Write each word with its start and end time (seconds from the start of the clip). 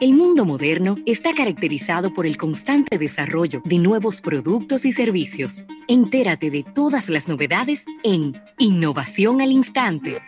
El 0.00 0.12
mundo 0.12 0.44
moderno 0.44 0.96
está 1.06 1.32
caracterizado 1.34 2.12
por 2.12 2.26
el 2.26 2.36
constante 2.36 2.98
desarrollo 2.98 3.62
de 3.64 3.78
nuevos 3.78 4.20
productos 4.20 4.84
y 4.84 4.92
servicios. 4.92 5.66
Entérate 5.86 6.50
de 6.50 6.62
todas 6.62 7.08
las 7.08 7.28
novedades 7.28 7.86
en 8.02 8.34
Innovación 8.58 9.40
al 9.40 9.52
Instante. 9.52 10.18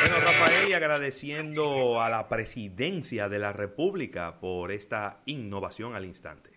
Bueno, 0.00 0.16
Rafael, 0.24 0.70
y 0.70 0.72
agradeciendo 0.72 2.00
a 2.00 2.08
la 2.08 2.28
presidencia 2.28 3.28
de 3.28 3.38
la 3.38 3.52
República 3.52 4.40
por 4.40 4.72
esta 4.72 5.20
innovación 5.26 5.94
al 5.94 6.04
instante. 6.04 6.50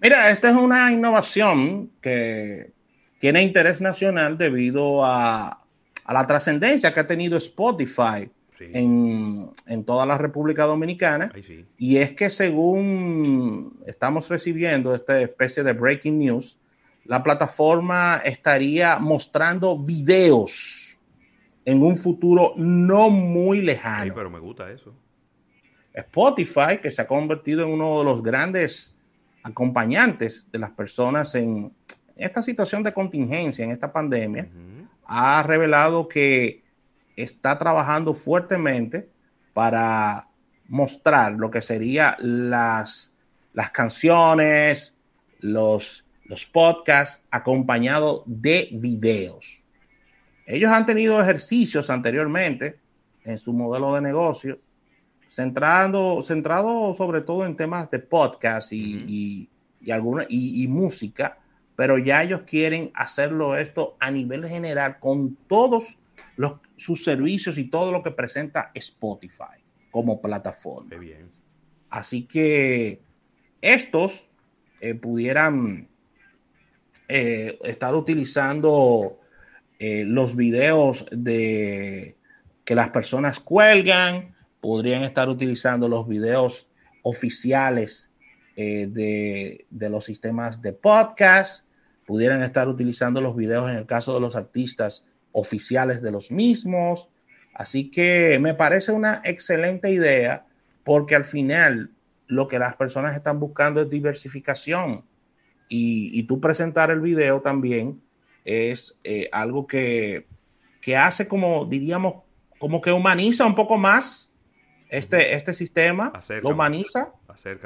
Mira, 0.00 0.30
esta 0.30 0.50
es 0.50 0.56
una 0.56 0.92
innovación 0.92 1.92
que 2.00 2.72
tiene 3.18 3.42
interés 3.42 3.80
nacional 3.80 4.36
debido 4.36 5.04
a, 5.04 5.65
a 6.06 6.12
la 6.12 6.26
trascendencia 6.26 6.94
que 6.94 7.00
ha 7.00 7.06
tenido 7.06 7.36
Spotify 7.36 8.30
en, 8.60 9.52
toda 9.84 10.06
la 10.06 10.16
República 10.16 10.64
Dominicana. 10.64 11.32
Y 11.76 11.96
es 11.96 12.12
que 12.12 12.30
según 12.30 13.80
estamos 13.86 14.28
recibiendo 14.28 14.94
esta 14.94 15.20
especie 15.20 15.64
de 15.64 15.72
breaking 15.72 16.18
news, 16.18 16.58
la 17.04 17.22
plataforma 17.22 18.22
estaría 18.24 18.98
mostrando 18.98 19.78
videos 19.78 20.98
en 21.64 21.82
un 21.82 21.96
futuro 21.96 22.54
no 22.56 23.10
muy 23.10 23.60
lejano. 23.60 24.14
pero 24.14 24.30
me 24.30 24.38
gusta 24.38 24.70
eso. 24.70 24.94
Spotify, 25.92 26.78
que 26.80 26.90
se 26.90 27.02
ha 27.02 27.06
convertido 27.06 27.64
en 27.64 27.72
uno 27.72 27.98
de 27.98 28.04
los 28.04 28.22
grandes 28.22 28.96
acompañantes 29.42 30.48
de 30.52 30.58
las 30.58 30.70
personas 30.70 31.34
en 31.34 31.72
esta 32.16 32.42
situación 32.42 32.82
de 32.82 32.92
contingencia, 32.92 33.64
en 33.64 33.72
esta 33.72 33.92
pandemia, 33.92 34.48
ha 35.06 35.42
revelado 35.42 36.08
que 36.08 36.64
está 37.16 37.56
trabajando 37.58 38.14
fuertemente 38.14 39.08
para 39.54 40.28
mostrar 40.68 41.32
lo 41.32 41.50
que 41.50 41.62
serían 41.62 42.14
las, 42.18 43.14
las 43.52 43.70
canciones, 43.70 44.94
los, 45.40 46.04
los 46.24 46.44
podcasts 46.44 47.22
acompañados 47.30 48.22
de 48.26 48.68
videos. 48.72 49.64
Ellos 50.44 50.70
han 50.70 50.86
tenido 50.86 51.20
ejercicios 51.20 51.88
anteriormente 51.90 52.78
en 53.24 53.38
su 53.38 53.52
modelo 53.52 53.94
de 53.94 54.00
negocio, 54.00 54.58
centrando, 55.26 56.22
centrado 56.22 56.94
sobre 56.94 57.20
todo 57.22 57.46
en 57.46 57.56
temas 57.56 57.90
de 57.90 57.98
podcast 57.98 58.72
y, 58.72 59.48
y, 59.80 59.90
alguna, 59.90 60.26
y 60.28 60.66
música, 60.68 61.38
pero 61.76 61.98
ya 61.98 62.22
ellos 62.22 62.42
quieren 62.46 62.90
hacerlo 62.94 63.56
esto 63.56 63.96
a 64.00 64.10
nivel 64.10 64.48
general 64.48 64.98
con 64.98 65.36
todos 65.46 65.98
los, 66.36 66.54
sus 66.76 67.04
servicios 67.04 67.58
y 67.58 67.64
todo 67.64 67.92
lo 67.92 68.02
que 68.02 68.10
presenta 68.10 68.70
Spotify 68.74 69.62
como 69.90 70.20
plataforma. 70.20 70.96
bien. 70.96 71.30
Así 71.90 72.24
que 72.24 73.00
estos 73.60 74.28
eh, 74.80 74.94
pudieran 74.94 75.88
eh, 77.08 77.58
estar 77.64 77.94
utilizando 77.94 79.18
eh, 79.78 80.04
los 80.04 80.36
videos 80.36 81.06
de 81.10 82.16
que 82.64 82.74
las 82.74 82.90
personas 82.90 83.40
cuelgan, 83.40 84.34
podrían 84.60 85.04
estar 85.04 85.28
utilizando 85.28 85.88
los 85.88 86.06
videos 86.08 86.68
oficiales 87.02 88.12
de, 88.56 89.66
de, 89.68 89.90
los 89.90 90.06
sistemas 90.06 90.62
de 90.62 90.72
podcast, 90.72 91.65
pudieran 92.06 92.42
estar 92.42 92.68
utilizando 92.68 93.20
los 93.20 93.36
videos 93.36 93.68
en 93.70 93.76
el 93.76 93.86
caso 93.86 94.14
de 94.14 94.20
los 94.20 94.36
artistas 94.36 95.06
oficiales 95.32 96.00
de 96.00 96.12
los 96.12 96.30
mismos. 96.30 97.10
Así 97.52 97.90
que 97.90 98.38
me 98.40 98.54
parece 98.54 98.92
una 98.92 99.20
excelente 99.24 99.90
idea 99.90 100.46
porque 100.84 101.16
al 101.16 101.24
final 101.24 101.90
lo 102.28 102.48
que 102.48 102.58
las 102.58 102.76
personas 102.76 103.14
están 103.16 103.40
buscando 103.40 103.82
es 103.82 103.90
diversificación. 103.90 105.04
Y, 105.68 106.22
tú 106.24 106.40
presentar 106.40 106.92
el 106.92 107.00
video 107.00 107.40
también 107.40 108.00
es 108.44 109.00
eh, 109.02 109.28
algo 109.32 109.66
que, 109.66 110.26
hace 110.96 111.26
como, 111.26 111.66
diríamos, 111.66 112.22
como 112.60 112.80
que 112.80 112.92
humaniza 112.92 113.44
un 113.44 113.56
poco 113.56 113.76
más 113.76 114.32
este, 114.88 115.34
este 115.34 115.52
sistema, 115.52 116.12
lo 116.40 116.50
humaniza, 116.50 117.12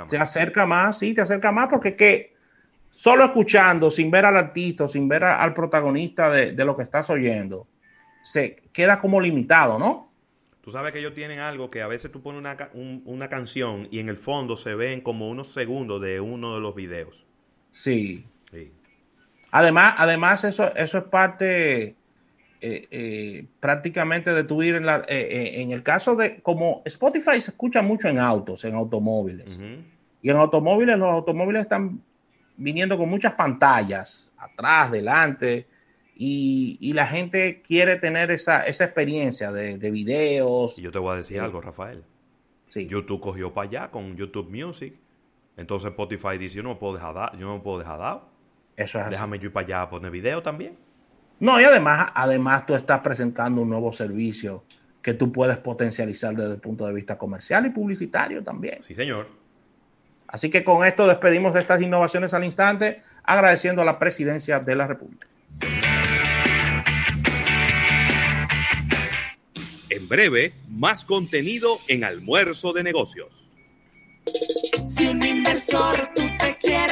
te 0.09 0.17
acerca 0.17 0.65
más, 0.65 0.99
sí, 0.99 1.13
te 1.13 1.21
acerca 1.21 1.53
más 1.53 1.69
porque 1.69 1.95
que 1.95 2.40
solo 2.91 3.25
escuchando, 3.25 3.91
sin 3.91 4.11
ver 4.11 4.27
al 4.27 4.37
artista, 4.37 4.89
sin 4.89 5.09
ver 5.09 5.25
al 5.25 5.55
protagonista 5.55 6.31
de, 6.31 6.53
lo 6.65 6.77
que 6.77 6.83
estás 6.83 7.09
oyendo, 7.11 7.67
se 8.23 8.57
queda 8.73 8.99
como 8.99 9.21
limitado, 9.21 9.79
¿no? 9.79 10.11
Tú 10.61 10.71
sabes 10.71 10.93
que 10.93 10.99
ellos 10.99 11.15
tienen 11.15 11.39
algo 11.39 11.71
que 11.71 11.81
a 11.81 11.87
veces 11.87 12.13
tú 12.13 12.21
pones 12.23 12.45
una, 12.75 13.29
canción 13.29 13.89
y 13.91 13.99
en 13.99 14.09
el 14.11 14.17
fondo 14.17 14.57
se 14.57 14.75
ven 14.75 15.01
como 15.01 15.31
unos 15.31 15.53
segundos 15.53 16.03
de 16.03 16.21
uno 16.21 16.55
de 16.55 16.61
los 16.61 16.75
videos. 16.75 17.27
Sí. 17.73 18.27
Además, 19.53 19.95
además 19.97 20.45
eso, 20.45 20.73
eso 20.77 20.99
es 20.99 21.05
parte 21.05 21.97
eh, 22.63 22.87
eh, 22.91 23.47
prácticamente 23.59 24.35
de 24.35 24.45
tu 24.45 24.63
ir 24.63 24.75
en, 24.75 24.85
la, 24.85 25.05
eh, 25.09 25.63
en 25.63 25.73
el 25.73 25.83
caso 25.83 26.15
de, 26.15 26.41
como 26.43 26.83
Spotify 26.85 27.41
se 27.41 27.53
escucha 27.53 27.81
mucho 27.81 28.09
en 28.09 28.19
autos, 28.19 28.65
en 28.65 28.75
automóviles. 28.75 29.61
Y 30.21 30.29
en 30.29 30.37
automóviles, 30.37 30.99
los 30.99 31.11
automóviles 31.11 31.63
están 31.63 32.03
viniendo 32.61 32.99
con 32.99 33.09
muchas 33.09 33.33
pantallas, 33.33 34.31
atrás, 34.37 34.91
delante, 34.91 35.67
y, 36.15 36.93
la 36.93 37.07
gente 37.07 37.63
quiere 37.63 37.97
tener 37.97 38.31
esa, 38.31 38.67
experiencia 38.67 39.51
de, 39.51 39.91
videos. 39.91 40.79
Y 40.79 40.83
yo 40.83 40.93
te 40.93 40.99
voy 40.99 41.15
a 41.15 41.17
decir 41.17 41.41
algo, 41.41 41.63
Rafael. 41.63 42.05
Sí. 42.69 42.87
YouTube 42.87 43.21
cogió 43.21 43.53
para 43.53 43.69
allá 43.69 43.91
con 43.91 44.17
YouTube 44.17 44.51
Music. 44.51 44.95
Entonces 45.57 45.91
Spotify 45.91 46.39
dice, 46.39 46.57
yo 46.57 46.63
no 46.63 46.71
me 46.71 46.75
puedo 46.77 46.95
dejar, 46.95 47.33
yo 47.39 47.47
no 47.47 47.55
me 47.55 47.61
puedo 47.61 47.79
dejar 47.79 47.99
dado. 47.99 48.29
Eso 48.77 49.01
es 49.01 49.11
Déjame 49.11 49.39
yo 49.39 49.47
ir 49.47 49.53
para 49.53 49.67
allá 49.67 49.83
a 49.83 49.91
poner 49.91 50.11
video 50.11 50.43
también. 50.43 50.77
No, 51.39 51.59
y 51.59 51.65
además, 51.65 52.09
además 52.15 52.67
tú 52.67 52.75
estás 52.75 53.01
presentando 53.01 53.63
un 53.63 53.71
nuevo 53.71 53.91
servicio 53.93 54.65
que 55.01 55.15
tú 55.15 55.33
puedes 55.33 55.57
potencializar 55.57 56.37
desde 56.37 56.55
el 56.55 56.61
punto 56.61 56.87
de 56.87 56.93
vista 56.93 57.17
comercial 57.17 57.65
y 57.65 57.71
publicitario 57.71 58.45
también. 58.45 58.83
Sí, 58.83 58.95
señor. 58.95 59.40
Así 60.33 60.49
que 60.49 60.63
con 60.63 60.87
esto 60.87 61.07
despedimos 61.07 61.55
de 61.55 61.61
estas 61.61 61.83
innovaciones 61.83 62.35
al 62.35 62.45
instante, 62.45 63.03
agradeciendo 63.25 63.83
a 63.83 63.85
la 63.85 63.99
presidencia 63.99 64.61
de 64.61 64.77
la 64.77 64.87
República. 64.87 65.27
En 69.91 70.09
breve, 70.09 70.55
más 70.69 71.05
contenido 71.05 71.79
en 71.89 72.05
Almuerzo 72.05 72.73
de 72.73 72.85
Negocios. 72.85 73.51
Si 74.87 75.09
un 75.09 75.25
inversor 75.25 76.11
tú 76.15 76.23
te 76.39 76.57
quieres 76.59 76.91